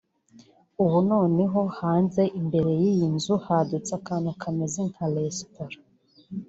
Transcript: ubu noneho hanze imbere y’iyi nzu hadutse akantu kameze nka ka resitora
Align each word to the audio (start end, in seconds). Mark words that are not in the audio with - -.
ubu 0.83 0.97
noneho 1.11 1.59
hanze 1.79 2.21
imbere 2.39 2.71
y’iyi 2.81 3.07
nzu 3.15 3.33
hadutse 3.45 3.91
akantu 3.99 4.29
kameze 4.41 4.79
nka 4.89 5.05
ka 5.07 5.13
resitora 5.15 5.77